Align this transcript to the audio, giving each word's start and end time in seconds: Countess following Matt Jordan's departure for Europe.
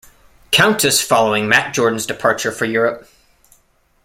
Countess 0.49 0.99
following 0.99 1.47
Matt 1.47 1.75
Jordan's 1.75 2.07
departure 2.07 2.51
for 2.51 2.65
Europe. 2.65 3.07